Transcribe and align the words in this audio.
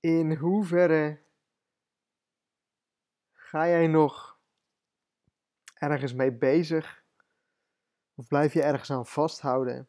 in 0.00 0.34
hoeverre 0.34 1.18
ga 3.32 3.68
jij 3.68 3.86
nog 3.86 4.38
ergens 5.74 6.14
mee 6.14 6.32
bezig? 6.32 7.04
Of 8.14 8.26
blijf 8.28 8.52
je 8.52 8.62
ergens 8.62 8.90
aan 8.90 9.06
vasthouden 9.06 9.88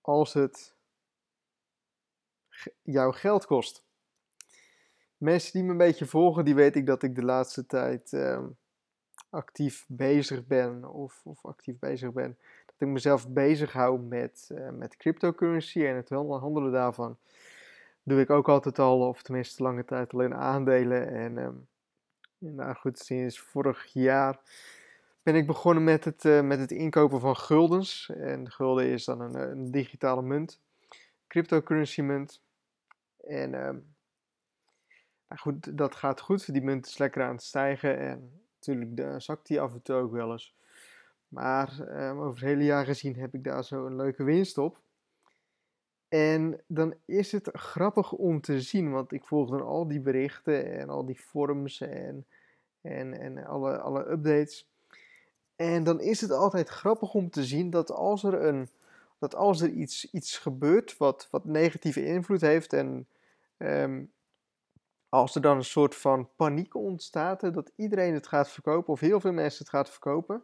als 0.00 0.32
het 0.32 0.74
jouw 2.82 3.12
geld 3.12 3.46
kost? 3.46 3.84
Mensen 5.16 5.52
die 5.52 5.62
me 5.62 5.70
een 5.70 5.76
beetje 5.76 6.06
volgen, 6.06 6.44
die 6.44 6.54
weet 6.54 6.76
ik 6.76 6.86
dat 6.86 7.02
ik 7.02 7.14
de 7.14 7.24
laatste 7.24 7.66
tijd 7.66 8.12
ehm, 8.12 8.48
actief 9.30 9.84
bezig 9.88 10.46
ben 10.46 10.84
of, 10.84 11.20
of 11.24 11.44
actief 11.44 11.78
bezig 11.78 12.12
ben. 12.12 12.38
Dat 12.66 12.74
ik 12.78 12.88
mezelf 12.88 13.28
bezig 13.28 13.72
hou 13.72 14.00
met, 14.00 14.48
uh, 14.52 14.70
met 14.70 14.96
cryptocurrency 14.96 15.84
en 15.84 15.96
het 15.96 16.08
handelen 16.08 16.72
daarvan. 16.72 17.18
Doe 18.02 18.20
ik 18.20 18.30
ook 18.30 18.48
altijd 18.48 18.78
al, 18.78 19.08
of 19.08 19.22
tenminste 19.22 19.62
lange 19.62 19.84
tijd 19.84 20.12
alleen 20.12 20.34
aandelen. 20.34 21.08
En 21.08 21.36
um, 21.36 21.68
nou 22.38 22.74
goed, 22.74 22.98
sinds 22.98 23.40
vorig 23.40 23.86
jaar 23.92 24.40
ben 25.22 25.34
ik 25.34 25.46
begonnen 25.46 25.84
met 25.84 26.04
het, 26.04 26.24
uh, 26.24 26.40
met 26.40 26.58
het 26.58 26.70
inkopen 26.70 27.20
van 27.20 27.36
guldens. 27.36 28.10
En 28.16 28.50
gulden 28.50 28.86
is 28.86 29.04
dan 29.04 29.20
een, 29.20 29.34
een 29.34 29.70
digitale 29.70 30.22
munt, 30.22 30.60
cryptocurrency 31.28 32.00
munt. 32.00 32.42
En 33.20 33.54
um, 33.54 33.94
nou 35.28 35.40
goed, 35.40 35.78
dat 35.78 35.94
gaat 35.94 36.20
goed. 36.20 36.52
Die 36.52 36.62
munt 36.62 36.86
is 36.86 36.98
lekker 36.98 37.22
aan 37.22 37.34
het 37.34 37.42
stijgen. 37.42 37.98
En 37.98 38.40
natuurlijk 38.54 39.22
zakt 39.22 39.46
die 39.46 39.60
af 39.60 39.72
en 39.72 39.82
toe 39.82 39.96
ook 39.96 40.12
wel 40.12 40.32
eens. 40.32 40.54
Maar 41.28 41.80
um, 41.80 42.20
over 42.20 42.40
het 42.40 42.48
hele 42.48 42.64
jaar 42.64 42.84
gezien 42.84 43.16
heb 43.16 43.34
ik 43.34 43.44
daar 43.44 43.64
zo 43.64 43.86
een 43.86 43.96
leuke 43.96 44.24
winst 44.24 44.58
op. 44.58 44.81
En 46.12 46.60
dan 46.66 46.94
is 47.04 47.32
het 47.32 47.48
grappig 47.52 48.12
om 48.12 48.40
te 48.40 48.60
zien, 48.60 48.90
want 48.90 49.12
ik 49.12 49.24
volg 49.24 49.50
dan 49.50 49.62
al 49.62 49.88
die 49.88 50.00
berichten 50.00 50.78
en 50.78 50.88
al 50.88 51.04
die 51.04 51.18
forums 51.18 51.80
en, 51.80 52.26
en, 52.80 53.20
en 53.20 53.46
alle, 53.46 53.78
alle 53.78 54.10
updates. 54.10 54.68
En 55.56 55.84
dan 55.84 56.00
is 56.00 56.20
het 56.20 56.30
altijd 56.30 56.68
grappig 56.68 57.14
om 57.14 57.30
te 57.30 57.44
zien 57.44 57.70
dat 57.70 57.90
als 57.90 58.24
er, 58.24 58.42
een, 58.42 58.68
dat 59.18 59.34
als 59.34 59.60
er 59.60 59.68
iets, 59.68 60.10
iets 60.10 60.38
gebeurt 60.38 60.96
wat, 60.96 61.28
wat 61.30 61.44
negatieve 61.44 62.04
invloed 62.04 62.40
heeft 62.40 62.72
en 62.72 63.06
um, 63.58 64.12
als 65.08 65.34
er 65.34 65.40
dan 65.40 65.56
een 65.56 65.64
soort 65.64 65.94
van 65.94 66.28
paniek 66.36 66.74
ontstaat, 66.74 67.40
dat 67.40 67.72
iedereen 67.76 68.14
het 68.14 68.26
gaat 68.26 68.50
verkopen 68.50 68.92
of 68.92 69.00
heel 69.00 69.20
veel 69.20 69.32
mensen 69.32 69.58
het 69.58 69.74
gaat 69.74 69.90
verkopen. 69.90 70.42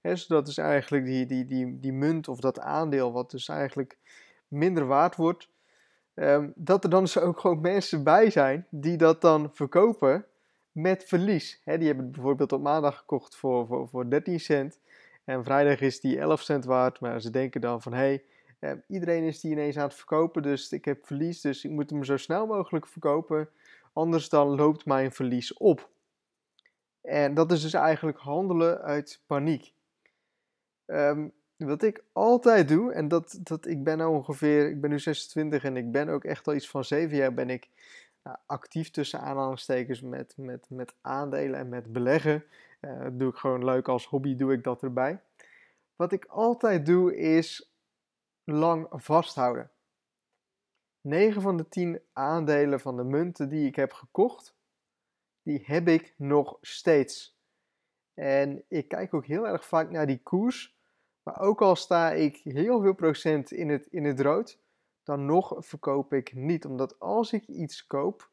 Hè, 0.00 0.16
zodat 0.16 0.46
dus 0.46 0.58
eigenlijk 0.58 1.04
die, 1.04 1.26
die, 1.26 1.44
die, 1.44 1.80
die 1.80 1.92
munt 1.92 2.28
of 2.28 2.40
dat 2.40 2.60
aandeel, 2.60 3.12
wat 3.12 3.30
dus 3.30 3.48
eigenlijk 3.48 3.98
minder 4.48 4.86
waard 4.86 5.16
wordt, 5.16 5.48
um, 6.14 6.52
dat 6.54 6.84
er 6.84 6.90
dan 6.90 7.02
dus 7.02 7.18
ook 7.18 7.40
gewoon 7.40 7.60
mensen 7.60 8.04
bij 8.04 8.30
zijn 8.30 8.66
die 8.70 8.96
dat 8.96 9.20
dan 9.20 9.50
verkopen 9.52 10.26
met 10.72 11.04
verlies. 11.04 11.60
Hè, 11.64 11.78
die 11.78 11.86
hebben 11.86 12.04
het 12.04 12.14
bijvoorbeeld 12.14 12.52
op 12.52 12.62
maandag 12.62 12.98
gekocht 12.98 13.36
voor, 13.36 13.66
voor, 13.66 13.88
voor 13.88 14.10
13 14.10 14.40
cent 14.40 14.78
en 15.24 15.44
vrijdag 15.44 15.80
is 15.80 16.00
die 16.00 16.18
11 16.18 16.40
cent 16.40 16.64
waard, 16.64 17.00
maar 17.00 17.20
ze 17.20 17.30
denken 17.30 17.60
dan 17.60 17.82
van 17.82 17.92
hé, 17.92 18.20
hey, 18.58 18.70
um, 18.70 18.82
iedereen 18.88 19.22
is 19.22 19.40
die 19.40 19.50
ineens 19.50 19.76
aan 19.76 19.86
het 19.86 19.94
verkopen, 19.94 20.42
dus 20.42 20.72
ik 20.72 20.84
heb 20.84 21.06
verlies, 21.06 21.40
dus 21.40 21.64
ik 21.64 21.70
moet 21.70 21.90
hem 21.90 22.04
zo 22.04 22.16
snel 22.16 22.46
mogelijk 22.46 22.86
verkopen 22.86 23.48
Anders 23.96 24.28
dan 24.28 24.48
loopt 24.48 24.84
mijn 24.84 25.12
verlies 25.12 25.52
op. 25.52 25.88
En 27.00 27.34
dat 27.34 27.52
is 27.52 27.62
dus 27.62 27.72
eigenlijk 27.72 28.18
handelen 28.18 28.80
uit 28.80 29.22
paniek. 29.26 29.72
Um, 30.86 31.32
wat 31.56 31.82
ik 31.82 32.04
altijd 32.12 32.68
doe, 32.68 32.92
en 32.92 33.08
dat, 33.08 33.38
dat 33.42 33.66
ik 33.66 33.84
ben 33.84 33.98
nou 33.98 34.14
ongeveer, 34.14 34.68
ik 34.68 34.80
ben 34.80 34.90
nu 34.90 34.98
26 34.98 35.64
en 35.64 35.76
ik 35.76 35.92
ben 35.92 36.08
ook 36.08 36.24
echt 36.24 36.46
al 36.46 36.54
iets 36.54 36.68
van 36.68 36.84
7 36.84 37.16
jaar 37.16 37.34
ben 37.34 37.50
ik 37.50 37.68
nou, 38.22 38.36
actief 38.46 38.90
tussen 38.90 39.20
aanhalingstekens 39.20 40.00
met, 40.00 40.34
met, 40.36 40.66
met 40.70 40.94
aandelen 41.00 41.60
en 41.60 41.68
met 41.68 41.92
beleggen. 41.92 42.44
Uh, 42.80 43.02
dat 43.02 43.18
doe 43.18 43.30
ik 43.30 43.36
gewoon 43.36 43.64
leuk 43.64 43.88
als 43.88 44.06
hobby, 44.06 44.36
doe 44.36 44.52
ik 44.52 44.64
dat 44.64 44.82
erbij. 44.82 45.20
Wat 45.96 46.12
ik 46.12 46.24
altijd 46.24 46.86
doe 46.86 47.16
is 47.16 47.74
lang 48.44 48.86
vasthouden. 48.90 49.70
9 51.00 51.42
van 51.42 51.56
de 51.56 51.68
10 51.68 52.00
aandelen 52.12 52.80
van 52.80 52.96
de 52.96 53.04
munten 53.04 53.48
die 53.48 53.66
ik 53.66 53.76
heb 53.76 53.92
gekocht, 53.92 54.54
die 55.42 55.62
heb 55.64 55.88
ik 55.88 56.14
nog 56.16 56.58
steeds. 56.60 57.38
En 58.14 58.64
ik 58.68 58.88
kijk 58.88 59.14
ook 59.14 59.26
heel 59.26 59.46
erg 59.46 59.66
vaak 59.66 59.90
naar 59.90 60.06
die 60.06 60.20
koers. 60.22 60.75
Maar 61.26 61.40
ook 61.40 61.62
al 61.62 61.76
sta 61.76 62.12
ik 62.12 62.36
heel 62.36 62.80
veel 62.80 62.94
procent 62.94 63.52
in 63.52 63.68
het, 63.68 63.86
in 63.90 64.04
het 64.04 64.20
rood, 64.20 64.58
dan 65.02 65.24
nog 65.24 65.54
verkoop 65.58 66.12
ik 66.12 66.34
niet. 66.34 66.64
Omdat 66.64 67.00
als 67.00 67.32
ik 67.32 67.46
iets 67.46 67.86
koop, 67.86 68.30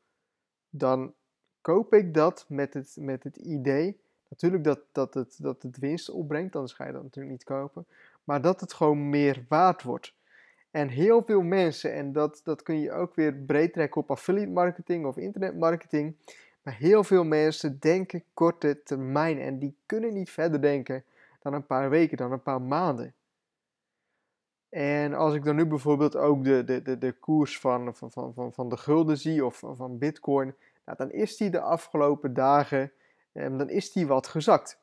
dan 0.70 1.14
koop 1.62 1.94
ik 1.94 2.14
dat 2.14 2.46
met 2.48 2.74
het, 2.74 2.96
met 3.00 3.24
het 3.24 3.36
idee. 3.36 4.00
Natuurlijk 4.30 4.64
dat, 4.64 4.80
dat, 4.92 5.14
het, 5.14 5.38
dat 5.42 5.64
het 5.64 5.78
winst 5.78 6.09
opbrengt, 6.09 6.56
anders 6.56 6.74
ga 6.74 6.86
je 6.86 6.92
dat 6.92 7.04
natuurlijk 7.04 7.34
niet 7.34 7.44
kopen. 7.44 7.86
Maar 8.24 8.42
dat 8.42 8.62
het 8.62 8.74
gewoon 8.74 9.10
meer 9.10 9.46
waard 9.48 9.84
wordt. 9.84 10.14
En 10.72 10.88
heel 10.88 11.24
veel 11.24 11.42
mensen, 11.42 11.94
en 11.94 12.12
dat, 12.12 12.42
dat 12.44 12.64
kun 12.64 12.80
je 12.80 12.92
ook 12.92 13.16
weer 13.16 13.34
breed 13.34 13.74
trekken 13.74 14.02
op 14.02 14.12
affiliate 14.12 14.52
marketing 14.52 15.06
of 15.06 15.18
internetmarketing. 15.18 16.16
Maar 16.62 16.75
heel 16.78 17.04
veel 17.04 17.24
mensen 17.24 17.80
denken 17.80 18.24
korte 18.34 18.84
termijn 18.84 19.40
en 19.40 19.60
die 19.60 19.75
kunnen 19.86 20.14
niet 20.14 20.30
verder 20.30 20.62
denken 20.62 21.04
dan 21.44 21.54
een 21.54 21.66
paar 21.66 21.90
weken, 21.90 22.18
dan 22.18 22.31
een 22.31 22.42
paar 22.42 22.62
maanden. 22.62 23.14
En 24.70 25.14
als 25.14 25.34
ik 25.34 25.44
dan 25.44 25.56
nu 25.56 25.66
bijvoorbeeld 25.66 26.16
ook 26.16 26.44
de, 26.44 26.64
de, 26.64 26.81
de, 26.81 26.98
de 26.98 27.12
koers 27.12 27.59
van, 27.59 27.96
van, 27.96 28.12
van, 28.34 28.54
van 28.54 28.70
de 28.70 28.78
gulden 28.78 29.18
zie 29.18 29.46
of 29.46 29.58
van 29.76 29.98
bitcoin, 29.98 30.56
nou, 30.86 30.98
dan 30.98 31.12
is 31.12 31.38
die 31.38 31.50
de 31.50 31.59
afgelopen 31.59 32.34
dagen, 32.34 32.92
eh, 33.31 33.58
dan 33.58 33.70
is 33.70 33.92
die 33.92 34.08
wat 34.08 34.28
gezakt. 34.28 34.81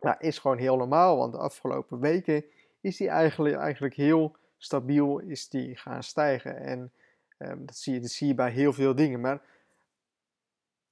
Nou, 0.00 0.16
is 0.18 0.38
gewoon 0.38 0.58
heel 0.58 0.76
normaal, 0.76 1.16
want 1.16 1.32
de 1.32 1.38
afgelopen 1.38 2.00
weken 2.00 2.44
is 2.80 2.96
die 2.96 3.08
eigenlijk, 3.08 3.56
eigenlijk 3.56 3.94
heel 3.94 4.36
stabiel 4.56 5.18
is 5.18 5.48
die 5.48 5.76
gaan 5.76 6.02
stijgen. 6.02 6.56
En 6.56 6.92
um, 7.38 7.66
dat, 7.66 7.76
zie 7.76 7.94
je, 7.94 8.00
dat 8.00 8.10
zie 8.10 8.26
je 8.26 8.34
bij 8.34 8.50
heel 8.50 8.72
veel 8.72 8.94
dingen. 8.94 9.20
Maar 9.20 9.42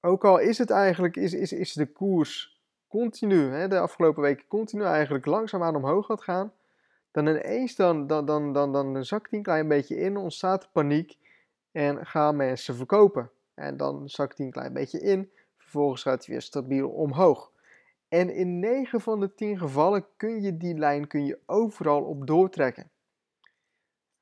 ook 0.00 0.24
al 0.24 0.38
is 0.38 0.58
het 0.58 0.70
eigenlijk, 0.70 1.16
is, 1.16 1.32
is, 1.32 1.52
is 1.52 1.72
de 1.72 1.86
koers 1.86 2.59
continu, 2.90 3.50
hè, 3.50 3.68
de 3.68 3.78
afgelopen 3.78 4.22
weken 4.22 4.46
continu 4.46 4.84
eigenlijk 4.84 5.26
langzaamaan 5.26 5.76
omhoog 5.76 6.06
gaat 6.06 6.22
gaan, 6.22 6.52
dan 7.10 7.26
ineens 7.26 7.76
dan, 7.76 8.06
dan, 8.06 8.26
dan, 8.26 8.52
dan, 8.52 8.72
dan 8.72 9.04
zakt 9.04 9.30
die 9.30 9.38
een 9.38 9.44
klein 9.44 9.68
beetje 9.68 9.96
in, 9.96 10.16
ontstaat 10.16 10.68
paniek 10.72 11.18
en 11.72 12.06
gaan 12.06 12.36
mensen 12.36 12.74
verkopen. 12.74 13.30
En 13.54 13.76
dan 13.76 14.08
zakt 14.08 14.36
die 14.36 14.46
een 14.46 14.52
klein 14.52 14.72
beetje 14.72 15.00
in, 15.00 15.30
vervolgens 15.56 16.02
gaat 16.02 16.26
hij 16.26 16.34
weer 16.34 16.42
stabiel 16.42 16.88
omhoog. 16.88 17.50
En 18.08 18.34
in 18.34 18.58
9 18.58 19.00
van 19.00 19.20
de 19.20 19.34
10 19.34 19.58
gevallen 19.58 20.06
kun 20.16 20.42
je 20.42 20.56
die 20.56 20.78
lijn 20.78 21.06
kun 21.06 21.24
je 21.24 21.38
overal 21.46 22.02
op 22.02 22.26
doortrekken 22.26 22.90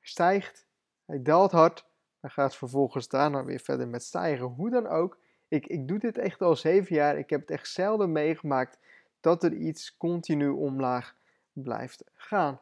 stijgt, 0.09 0.67
hij 1.05 1.21
daalt 1.21 1.51
hard, 1.51 1.85
hij 2.19 2.29
gaat 2.29 2.55
vervolgens 2.55 3.07
daarna 3.07 3.43
weer 3.43 3.59
verder 3.59 3.87
met 3.87 4.03
stijgen. 4.03 4.45
Hoe 4.45 4.69
dan 4.69 4.87
ook, 4.87 5.17
ik, 5.49 5.67
ik 5.67 5.87
doe 5.87 5.99
dit 5.99 6.17
echt 6.17 6.41
al 6.41 6.55
zeven 6.55 6.95
jaar. 6.95 7.17
Ik 7.17 7.29
heb 7.29 7.41
het 7.41 7.51
echt 7.51 7.67
zelden 7.67 8.11
meegemaakt 8.11 8.77
dat 9.19 9.43
er 9.43 9.53
iets 9.53 9.97
continu 9.97 10.49
omlaag 10.49 11.15
blijft 11.53 12.03
gaan. 12.13 12.61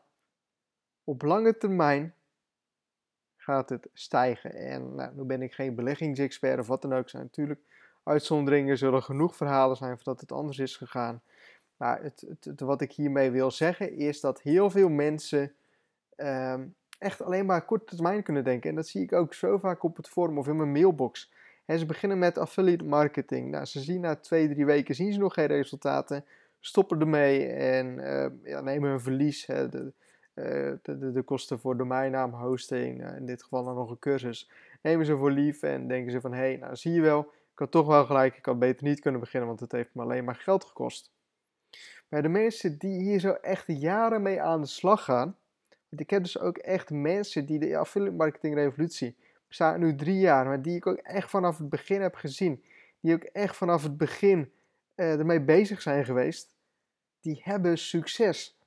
Op 1.03 1.21
lange 1.21 1.57
termijn 1.57 2.13
gaat 3.35 3.69
het 3.69 3.87
stijgen. 3.93 4.53
En 4.53 4.95
nou, 4.95 5.15
nu 5.15 5.23
ben 5.23 5.41
ik 5.41 5.53
geen 5.53 5.75
beleggingsexpert 5.75 6.59
of 6.59 6.67
wat 6.67 6.81
dan 6.81 6.93
ook. 6.93 7.09
zijn 7.09 7.23
natuurlijk 7.23 7.61
uitzonderingen, 8.03 8.77
zullen 8.77 9.03
genoeg 9.03 9.35
verhalen 9.35 9.77
zijn 9.77 9.95
van 9.95 10.13
dat 10.13 10.21
het 10.21 10.31
anders 10.31 10.59
is 10.59 10.75
gegaan. 10.75 11.21
Maar 11.77 12.01
het, 12.01 12.25
het, 12.41 12.59
wat 12.59 12.81
ik 12.81 12.91
hiermee 12.91 13.31
wil 13.31 13.51
zeggen 13.51 13.93
is 13.93 14.19
dat 14.19 14.41
heel 14.41 14.69
veel 14.69 14.89
mensen 14.89 15.53
ehm, 16.15 16.67
echt 16.99 17.21
alleen 17.21 17.45
maar 17.45 17.65
korte 17.65 17.95
termijn 17.95 18.23
kunnen 18.23 18.43
denken. 18.43 18.69
En 18.69 18.75
dat 18.75 18.87
zie 18.87 19.01
ik 19.01 19.13
ook 19.13 19.33
zo 19.33 19.57
vaak 19.57 19.83
op 19.83 19.97
het 19.97 20.07
forum 20.07 20.37
of 20.37 20.47
in 20.47 20.55
mijn 20.55 20.71
mailbox. 20.71 21.31
En 21.67 21.79
ze 21.79 21.85
beginnen 21.85 22.19
met 22.19 22.37
affiliate 22.37 22.83
marketing. 22.83 23.51
Nou, 23.51 23.65
ze 23.65 23.79
zien 23.79 24.01
na 24.01 24.15
twee, 24.15 24.49
drie 24.49 24.65
weken 24.65 24.95
zien 24.95 25.13
ze 25.13 25.19
nog 25.19 25.33
geen 25.33 25.45
resultaten, 25.45 26.25
stoppen 26.59 26.99
ermee 26.99 27.47
en 27.47 27.97
uh, 27.97 28.25
ja, 28.43 28.61
nemen 28.61 28.89
hun 28.89 28.99
verlies. 28.99 29.45
Hè, 29.45 29.69
de, 29.69 29.93
uh, 30.33 30.71
de, 30.81 31.11
de, 31.11 31.21
kosten 31.21 31.59
voor 31.59 31.77
domeinnaam, 31.77 32.33
hosting, 32.33 33.01
uh, 33.01 33.15
in 33.15 33.25
dit 33.25 33.43
geval 33.43 33.63
dan 33.63 33.75
nog 33.75 33.89
een 33.89 33.99
cursus, 33.99 34.49
nemen 34.81 35.05
ze 35.05 35.17
voor 35.17 35.31
lief 35.31 35.63
en 35.63 35.87
denken 35.87 36.11
ze 36.11 36.21
van, 36.21 36.33
hé, 36.33 36.39
hey, 36.39 36.55
nou 36.55 36.75
zie 36.75 36.93
je 36.93 37.01
wel, 37.01 37.21
ik 37.53 37.59
had 37.59 37.71
toch 37.71 37.87
wel 37.87 38.05
gelijk, 38.05 38.37
ik 38.37 38.45
had 38.45 38.59
beter 38.59 38.83
niet 38.83 38.99
kunnen 38.99 39.19
beginnen, 39.19 39.47
want 39.47 39.59
het 39.59 39.71
heeft 39.71 39.93
me 39.93 40.01
alleen 40.01 40.23
maar 40.23 40.35
geld 40.35 40.65
gekost. 40.65 41.11
Maar 42.07 42.21
de 42.21 42.29
mensen 42.29 42.77
die 42.77 43.01
hier 43.01 43.19
zo 43.19 43.31
echt 43.31 43.63
jaren 43.67 44.21
mee 44.21 44.41
aan 44.41 44.61
de 44.61 44.67
slag 44.67 45.03
gaan, 45.03 45.35
want 45.89 46.01
ik 46.01 46.09
heb 46.09 46.23
dus 46.23 46.39
ook 46.39 46.57
echt 46.57 46.89
mensen 46.89 47.45
die 47.45 47.59
de 47.59 47.77
affiliate 47.77 48.15
marketing 48.15 48.55
revolutie 48.55 49.15
bestaat 49.47 49.77
nu 49.77 49.95
drie 49.95 50.19
jaar, 50.19 50.45
maar 50.45 50.61
die 50.61 50.75
ik 50.75 50.87
ook 50.87 50.97
echt 50.97 51.29
vanaf 51.29 51.57
het 51.57 51.69
begin 51.69 52.01
heb 52.01 52.15
gezien, 52.15 52.63
die 52.99 53.13
ook 53.13 53.23
echt 53.23 53.55
vanaf 53.55 53.83
het 53.83 53.97
begin 53.97 54.51
uh, 54.95 55.19
ermee 55.19 55.41
bezig 55.41 55.81
zijn 55.81 56.05
geweest, 56.05 56.55
die 57.19 57.41
hebben 57.43 57.77
succes. 57.77 58.57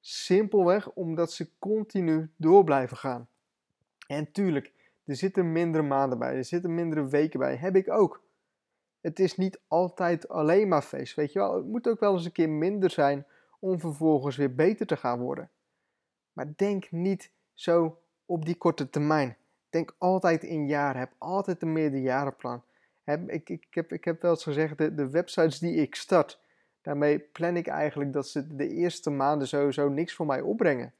Simpelweg 0.00 0.90
omdat 0.90 1.32
ze 1.32 1.50
continu 1.58 2.30
door 2.36 2.64
blijven 2.64 2.96
gaan. 2.96 3.28
En 4.06 4.32
tuurlijk, 4.32 4.72
er 5.04 5.16
zitten 5.16 5.52
mindere 5.52 5.84
maanden 5.84 6.18
bij, 6.18 6.36
er 6.36 6.44
zitten 6.44 6.74
mindere 6.74 7.08
weken 7.08 7.38
bij. 7.38 7.56
Heb 7.56 7.76
ik 7.76 7.90
ook. 7.90 8.22
Het 9.00 9.18
is 9.18 9.36
niet 9.36 9.60
altijd 9.68 10.28
alleen 10.28 10.68
maar 10.68 10.82
feest, 10.82 11.14
weet 11.14 11.32
je 11.32 11.38
wel. 11.38 11.56
Het 11.56 11.66
moet 11.66 11.88
ook 11.88 12.00
wel 12.00 12.12
eens 12.12 12.24
een 12.24 12.32
keer 12.32 12.48
minder 12.48 12.90
zijn 12.90 13.26
om 13.58 13.80
vervolgens 13.80 14.36
weer 14.36 14.54
beter 14.54 14.86
te 14.86 14.96
gaan 14.96 15.18
worden. 15.18 15.50
Maar 16.32 16.52
denk 16.56 16.90
niet 16.90 17.30
zo 17.54 18.00
op 18.26 18.44
die 18.44 18.54
korte 18.54 18.90
termijn. 18.90 19.36
Denk 19.70 19.94
altijd 19.98 20.42
in 20.42 20.66
jaren. 20.66 21.00
Heb 21.00 21.12
altijd 21.18 21.62
een 21.62 21.72
meerderjarenplan. 21.72 22.62
Heb, 23.02 23.28
ik, 23.30 23.48
ik, 23.48 23.66
heb, 23.70 23.92
ik 23.92 24.04
heb 24.04 24.22
wel 24.22 24.30
eens 24.30 24.42
gezegd, 24.42 24.78
de, 24.78 25.10
websites 25.10 25.58
die 25.58 25.74
ik 25.74 25.94
start, 25.94 26.40
daarmee 26.82 27.18
plan 27.18 27.56
ik 27.56 27.66
eigenlijk 27.66 28.12
dat 28.12 28.28
ze 28.28 28.56
de 28.56 28.68
eerste 28.68 29.10
maanden 29.10 29.48
sowieso 29.48 29.88
niks 29.88 30.14
voor 30.14 30.26
mij 30.26 30.40
opbrengen. 30.40 30.94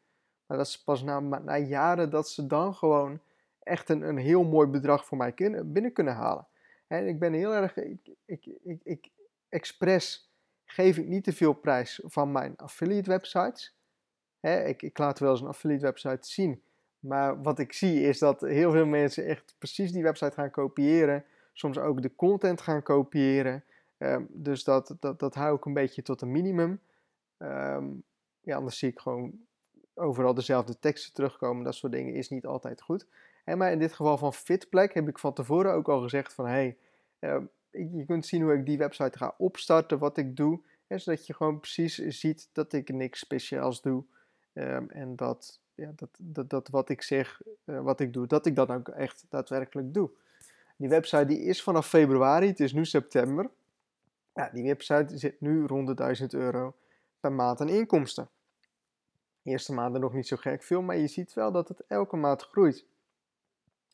Maar 0.46 0.56
dat 0.56 0.66
is 0.66 0.82
pas 0.82 1.02
na, 1.02 1.20
na 1.20 1.58
jaren 1.58 2.10
dat 2.10 2.28
ze 2.28 2.46
dan 2.46 2.74
gewoon 2.74 3.20
echt 3.58 3.88
een, 3.88 4.02
een 4.02 4.16
heel 4.16 4.44
mooi 4.44 4.68
bedrag 4.68 5.04
voor 5.04 5.18
mij 5.18 5.32
kunnen, 5.32 5.72
binnen 5.72 5.92
kunnen 5.92 6.14
halen. 6.14 6.46
En 6.86 7.06
ik 7.06 7.18
ben 7.18 7.32
heel 7.32 7.54
erg, 7.54 7.76
ik, 7.76 8.14
ik, 8.24 8.46
ik 8.82 9.10
expres 9.48 10.30
geef 10.64 10.96
ik 10.96 11.06
niet 11.06 11.24
te 11.24 11.32
veel 11.32 11.52
prijs 11.52 12.00
van 12.04 12.32
mijn 12.32 12.56
affiliate 12.56 13.10
websites. 13.10 13.76
ik, 14.40 14.82
ik 14.82 14.98
laat 14.98 15.18
wel 15.18 15.30
eens 15.30 15.40
een 15.40 15.46
affiliate 15.46 15.84
website 15.84 16.28
zien. 16.28 16.62
Maar 17.00 17.42
wat 17.42 17.58
ik 17.58 17.72
zie 17.72 18.00
is 18.02 18.18
dat 18.18 18.40
heel 18.40 18.70
veel 18.70 18.86
mensen 18.86 19.26
echt 19.26 19.54
precies 19.58 19.92
die 19.92 20.02
website 20.02 20.32
gaan 20.32 20.50
kopiëren. 20.50 21.24
Soms 21.52 21.78
ook 21.78 22.02
de 22.02 22.14
content 22.14 22.60
gaan 22.60 22.82
kopiëren. 22.82 23.64
Um, 23.98 24.26
dus 24.30 24.64
dat, 24.64 24.96
dat, 25.00 25.18
dat 25.18 25.34
hou 25.34 25.56
ik 25.56 25.64
een 25.64 25.74
beetje 25.74 26.02
tot 26.02 26.20
een 26.20 26.30
minimum. 26.30 26.80
Um, 27.38 28.02
ja, 28.40 28.56
anders 28.56 28.78
zie 28.78 28.90
ik 28.90 28.98
gewoon 28.98 29.32
overal 29.94 30.34
dezelfde 30.34 30.78
teksten 30.78 31.12
terugkomen. 31.12 31.64
Dat 31.64 31.74
soort 31.74 31.92
dingen 31.92 32.14
is 32.14 32.28
niet 32.28 32.46
altijd 32.46 32.82
goed. 32.82 33.06
En 33.44 33.58
maar 33.58 33.72
in 33.72 33.78
dit 33.78 33.92
geval 33.92 34.18
van 34.18 34.34
Fitplek 34.34 34.94
heb 34.94 35.08
ik 35.08 35.18
van 35.18 35.32
tevoren 35.32 35.72
ook 35.72 35.88
al 35.88 36.00
gezegd 36.00 36.34
van... 36.34 36.46
Hey, 36.46 36.76
uh, 37.20 37.36
je 37.70 38.04
kunt 38.06 38.26
zien 38.26 38.42
hoe 38.42 38.54
ik 38.54 38.66
die 38.66 38.78
website 38.78 39.18
ga 39.18 39.34
opstarten, 39.38 39.98
wat 39.98 40.16
ik 40.16 40.36
doe. 40.36 40.60
Hè, 40.86 40.98
zodat 40.98 41.26
je 41.26 41.34
gewoon 41.34 41.60
precies 41.60 41.94
ziet 41.96 42.48
dat 42.52 42.72
ik 42.72 42.92
niks 42.92 43.20
speciaals 43.20 43.82
doe. 43.82 44.04
En 44.88 45.16
dat, 45.16 45.60
ja, 45.80 45.92
dat, 46.18 46.50
dat, 46.50 46.68
wat 46.68 46.88
ik 46.88 47.02
zeg, 47.02 47.40
uh, 47.64 47.80
wat 47.80 48.00
ik 48.00 48.12
doe, 48.12 48.26
dat 48.26 48.46
ik 48.46 48.56
dat 48.56 48.70
ook 48.70 48.88
echt 48.88 49.26
daadwerkelijk 49.28 49.94
doe. 49.94 50.10
Die 50.76 50.88
website 50.88 51.24
die 51.24 51.38
is 51.38 51.62
vanaf 51.62 51.88
februari, 51.88 52.46
het 52.46 52.60
is 52.60 52.72
nu 52.72 52.84
september. 52.84 53.50
Ja, 54.34 54.50
die 54.52 54.64
website 54.64 55.18
zit 55.18 55.40
nu 55.40 55.66
rond 55.66 55.86
de 55.86 55.94
1000 55.94 56.34
euro 56.34 56.74
per 57.20 57.32
maand 57.32 57.60
aan 57.60 57.68
inkomsten. 57.68 58.28
Eerste 59.42 59.72
maanden 59.72 60.00
nog 60.00 60.12
niet 60.12 60.26
zo 60.26 60.36
gek 60.36 60.62
veel, 60.62 60.82
maar 60.82 60.96
je 60.96 61.06
ziet 61.06 61.34
wel 61.34 61.52
dat 61.52 61.68
het 61.68 61.82
elke 61.86 62.16
maand 62.16 62.42
groeit. 62.42 62.84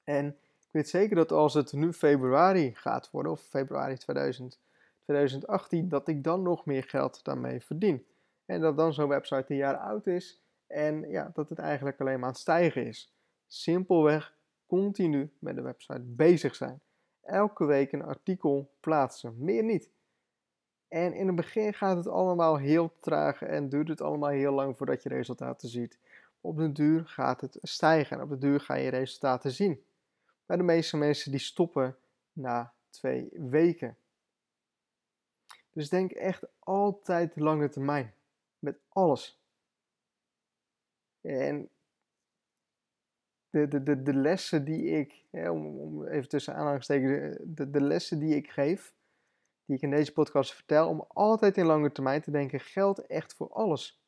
En 0.05 0.27
ik 0.67 0.73
weet 0.73 0.89
zeker 0.89 1.17
dat 1.17 1.33
als 1.33 1.55
het 1.55 1.73
nu 1.73 1.93
februari 1.93 2.75
gaat 2.75 3.11
worden, 3.11 3.33
of 3.33 3.41
februari 3.41 3.97
2000, 3.97 4.59
2018, 5.05 5.89
dat 5.89 6.09
ik 6.09 6.25
dan 6.25 6.43
nog 6.43 6.65
meer 6.65 6.85
geld 6.85 7.25
daarmee 7.25 7.61
verdien. 7.61 8.07
En 8.45 8.61
dat 8.61 8.77
dan 8.77 8.95
zo'n 8.95 9.09
website 9.09 9.45
een 9.49 9.57
jaar 9.57 9.77
oud 9.77 10.07
is 10.07 10.41
en 10.67 11.11
ja, 11.11 11.31
dat 11.35 11.49
het 11.49 11.59
eigenlijk 11.59 12.01
alleen 12.01 12.15
maar 12.15 12.25
aan 12.25 12.33
het 12.33 12.41
stijgen 12.41 12.87
is. 12.87 13.15
Simpelweg 13.47 14.37
continu 14.67 15.33
met 15.39 15.57
de 15.57 15.63
website 15.63 16.03
bezig 16.03 16.55
zijn. 16.55 16.81
Elke 17.23 17.65
week 17.65 17.93
een 17.93 18.05
artikel 18.05 18.75
plaatsen, 18.81 19.35
meer 19.39 19.65
niet. 19.65 19.91
En 20.89 21.13
in 21.13 21.27
het 21.27 21.37
begin 21.37 21.75
gaat 21.75 21.97
het 21.97 22.07
allemaal 22.07 22.57
heel 22.57 22.93
traag 23.01 23.43
en 23.43 23.69
duurt 23.69 23.89
het 23.89 24.01
allemaal 24.01 24.31
heel 24.31 24.53
lang 24.53 24.77
voordat 24.77 25.03
je 25.03 25.09
resultaten 25.09 25.69
ziet. 25.69 25.99
Op 26.41 26.57
de 26.57 26.73
duur 26.73 27.07
gaat 27.07 27.41
het 27.41 27.59
stijgen 27.63 28.17
en 28.17 28.23
op 28.23 28.29
de 28.29 28.39
duur 28.39 28.61
ga 28.61 28.75
je 28.75 28.91
resultaten 28.91 29.51
zien. 29.51 29.85
Maar 30.47 30.57
de 30.57 30.63
meeste 30.63 30.97
mensen 30.97 31.31
die 31.31 31.41
stoppen 31.41 31.97
na 32.33 32.73
twee 32.91 33.29
weken. 33.33 33.97
Dus 35.73 35.89
denk 35.89 36.11
echt 36.11 36.45
altijd 36.59 37.37
lange 37.37 37.69
termijn. 37.69 38.15
Met 38.59 38.79
alles. 38.89 39.41
En 41.27 41.71
de, 43.51 43.69
de, 43.69 43.83
de, 43.83 44.03
de 44.03 44.15
lessen 44.15 44.65
die 44.65 44.85
ik, 44.85 45.25
hè, 45.31 45.51
om, 45.51 46.07
even 46.07 46.29
tussen 46.29 46.55
aanhalingstekens, 46.55 47.37
de, 47.45 47.71
de 47.71 47.81
lessen 47.81 48.19
die 48.19 48.35
ik 48.35 48.51
geef, 48.51 48.95
die 49.65 49.77
ik 49.77 49.83
in 49.83 49.91
deze 49.91 50.13
podcast 50.13 50.55
vertel, 50.55 50.89
om 50.89 51.05
altijd 51.09 51.57
in 51.57 51.67
lange 51.67 51.93
termijn 51.93 52.21
te 52.21 52.31
denken, 52.31 52.61
geldt 52.61 53.07
echt 53.07 53.35
voor 53.35 53.53
alles. 53.53 54.05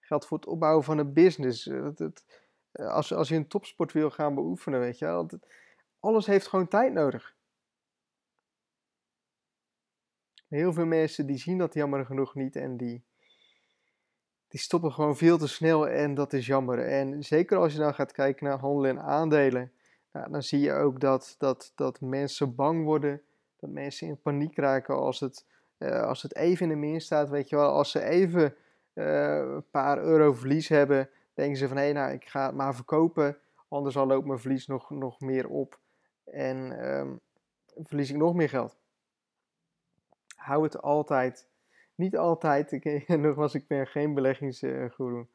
Geldt 0.00 0.26
voor 0.26 0.38
het 0.38 0.46
opbouwen 0.46 0.84
van 0.84 0.98
een 0.98 1.12
business. 1.12 1.64
Het, 1.64 1.98
het, 1.98 2.24
als, 2.72 3.12
als 3.12 3.28
je 3.28 3.34
een 3.34 3.48
topsport 3.48 3.92
wil 3.92 4.10
gaan 4.10 4.34
beoefenen, 4.34 4.80
weet 4.80 4.98
je 4.98 5.04
wel. 5.04 5.28
alles 5.98 6.26
heeft 6.26 6.46
gewoon 6.46 6.68
tijd 6.68 6.92
nodig. 6.92 7.36
Heel 10.48 10.72
veel 10.72 10.86
mensen 10.86 11.26
die 11.26 11.38
zien 11.38 11.58
dat 11.58 11.74
jammer 11.74 12.06
genoeg 12.06 12.34
niet 12.34 12.56
en 12.56 12.76
die, 12.76 13.04
die 14.50 14.60
stoppen 14.60 14.92
gewoon 14.92 15.16
veel 15.16 15.38
te 15.38 15.48
snel 15.48 15.88
en 15.88 16.14
dat 16.14 16.32
is 16.32 16.46
jammer. 16.46 16.78
En 16.78 17.24
zeker 17.24 17.58
als 17.58 17.72
je 17.72 17.78
dan 17.78 17.94
gaat 17.94 18.12
kijken 18.12 18.46
naar 18.46 18.58
handelen 18.58 18.90
en 18.90 19.02
aandelen, 19.02 19.72
nou, 20.12 20.30
dan 20.30 20.42
zie 20.42 20.60
je 20.60 20.72
ook 20.72 21.00
dat, 21.00 21.34
dat, 21.38 21.72
dat 21.74 22.00
mensen 22.00 22.54
bang 22.54 22.84
worden, 22.84 23.22
dat 23.56 23.70
mensen 23.70 24.06
in 24.06 24.20
paniek 24.20 24.56
raken 24.56 24.96
als 24.96 25.20
het, 25.20 25.46
uh, 25.78 26.02
als 26.02 26.22
het 26.22 26.34
even 26.34 26.62
in 26.62 26.68
de 26.68 26.86
min 26.86 27.00
staat, 27.00 27.28
weet 27.28 27.48
je 27.48 27.56
wel. 27.56 27.70
Als 27.70 27.90
ze 27.90 28.02
even 28.02 28.54
uh, 28.94 29.36
een 29.36 29.70
paar 29.70 29.98
euro 29.98 30.32
verlies 30.32 30.68
hebben, 30.68 31.10
denken 31.34 31.56
ze 31.56 31.68
van 31.68 31.76
hé, 31.76 31.82
hey, 31.82 31.92
nou 31.92 32.12
ik 32.12 32.24
ga 32.24 32.46
het 32.46 32.54
maar 32.54 32.74
verkopen, 32.74 33.38
anders 33.68 33.96
al 33.96 34.06
loopt 34.06 34.26
mijn 34.26 34.38
verlies 34.38 34.66
nog, 34.66 34.90
nog 34.90 35.20
meer 35.20 35.48
op 35.48 35.78
en 36.24 36.86
um, 36.96 37.20
verlies 37.74 38.10
ik 38.10 38.16
nog 38.16 38.34
meer 38.34 38.48
geld. 38.48 38.76
Hou 40.36 40.62
het 40.62 40.82
altijd 40.82 41.49
niet 42.00 42.16
altijd, 42.16 42.72
ik, 42.72 43.08
nogmaals, 43.08 43.54
ik 43.54 43.66
ben 43.66 43.86
geen 43.86 44.14
beleggingsguru, 44.14 45.26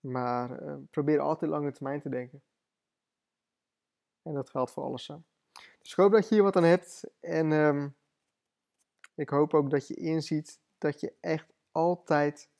maar 0.00 0.62
uh, 0.62 0.74
probeer 0.90 1.20
altijd 1.20 1.50
lange 1.50 1.72
termijn 1.72 2.00
te 2.00 2.08
denken. 2.08 2.42
En 4.22 4.34
dat 4.34 4.50
geldt 4.50 4.70
voor 4.70 4.82
alles 4.82 5.04
zo. 5.04 5.22
Dus 5.52 5.90
ik 5.90 5.96
hoop 5.96 6.12
dat 6.12 6.28
je 6.28 6.34
hier 6.34 6.44
wat 6.44 6.56
aan 6.56 6.64
hebt 6.64 7.04
en 7.20 7.52
um, 7.52 7.96
ik 9.14 9.28
hoop 9.28 9.54
ook 9.54 9.70
dat 9.70 9.88
je 9.88 9.94
inziet 9.94 10.60
dat 10.78 11.00
je 11.00 11.12
echt 11.20 11.52
altijd 11.70 12.50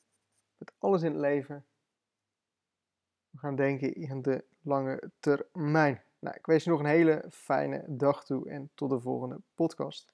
met 0.57 0.73
alles 0.77 1.01
in 1.01 1.11
het 1.11 1.21
leven 1.21 1.65
gaan 3.35 3.55
denken 3.55 3.93
in 3.93 4.21
de 4.21 4.45
lange 4.61 5.11
termijn. 5.19 6.03
Nou, 6.19 6.35
ik 6.35 6.45
wens 6.45 6.63
je 6.63 6.69
nog 6.69 6.79
een 6.79 6.85
hele 6.85 7.25
fijne 7.29 7.83
dag 7.87 8.25
toe 8.25 8.49
en 8.49 8.71
tot 8.73 8.89
de 8.89 8.99
volgende 8.99 9.41
podcast. 9.53 10.11